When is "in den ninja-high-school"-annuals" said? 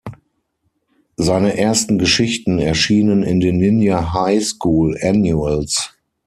3.21-5.93